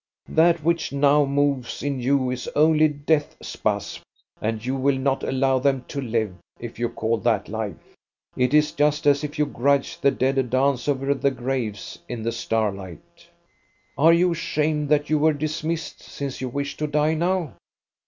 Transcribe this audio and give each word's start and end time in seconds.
"That 0.29 0.63
which 0.63 0.91
now 0.91 1.25
moves 1.25 1.83
in 1.83 1.99
you 1.99 2.31
is 2.31 2.49
only 2.55 2.87
death 2.87 3.35
spasms, 3.39 4.03
and 4.41 4.65
you 4.65 4.75
will 4.75 4.97
not 4.97 5.21
allow 5.23 5.59
them 5.59 5.85
to 5.89 6.01
live, 6.01 6.33
if 6.59 6.79
you 6.79 6.89
call 6.89 7.17
that 7.19 7.47
life. 7.49 7.95
It 8.35 8.51
is 8.51 8.71
just 8.71 9.05
as 9.05 9.23
if 9.23 9.37
you 9.37 9.45
grudged 9.45 10.01
the 10.01 10.09
dead 10.09 10.39
a 10.39 10.43
dance 10.43 10.87
over 10.87 11.13
the 11.13 11.29
graves 11.29 11.99
in 12.09 12.23
the 12.23 12.31
star 12.31 12.71
light." 12.71 13.27
Are 13.95 14.11
you 14.11 14.31
ashamed 14.31 14.89
that 14.89 15.11
you 15.11 15.19
were 15.19 15.33
dismissed, 15.33 16.01
since 16.01 16.41
you 16.41 16.49
wish 16.49 16.77
to 16.77 16.87
die 16.87 17.13
now? 17.13 17.53